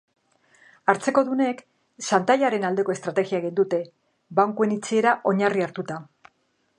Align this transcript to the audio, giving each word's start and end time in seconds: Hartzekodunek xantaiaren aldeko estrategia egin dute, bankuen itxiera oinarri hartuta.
Hartzekodunek 0.93 1.59
xantaiaren 2.07 2.65
aldeko 2.71 2.95
estrategia 2.95 3.41
egin 3.43 3.55
dute, 3.61 3.81
bankuen 4.41 4.73
itxiera 4.79 5.13
oinarri 5.33 5.67
hartuta. 5.67 6.01